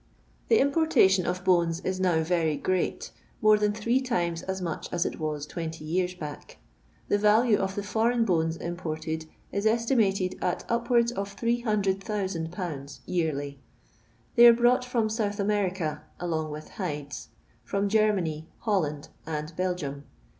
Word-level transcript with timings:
The 0.47 0.57
importation 0.57 1.27
of 1.27 1.43
bones 1.45 1.79
is 1.81 1.99
now 1.99 2.23
very 2.23 2.57
great; 2.57 3.11
more 3.39 3.55
than 3.59 3.71
three 3.71 4.01
times 4.01 4.41
as 4.41 4.59
much 4.59 4.91
as 4.91 5.05
it 5.05 5.19
was 5.19 5.45
20 5.45 5.85
years 5.85 6.15
back. 6.15 6.57
The 7.07 7.19
value 7.19 7.59
of 7.59 7.75
the 7.75 7.83
foreign 7.83 8.25
bones 8.25 8.57
imported 8.57 9.27
is 9.51 9.67
estimated 9.67 10.39
at 10.41 10.65
upwards 10.67 11.11
of 11.11 11.35
800,000/. 11.35 12.99
yearly. 13.05 13.59
They 14.33 14.47
are 14.47 14.53
brought 14.53 14.83
from 14.83 15.07
South 15.07 15.39
America 15.39 16.01
(along 16.19 16.49
with 16.49 16.69
hides), 16.81 17.27
from 17.63 17.87
Germany, 17.87 18.49
HolLind, 18.65 19.09
and 19.27 19.55
Belgium. 19.55 20.05